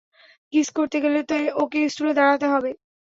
Kiss 0.53 0.67
করতে 0.77 0.97
গেলে 1.03 1.19
তো, 1.23 1.33
ওকে 1.55 1.79
স্টুলে 1.89 2.13
দাঁড়াতে 2.13 2.45
হবে। 2.53 2.71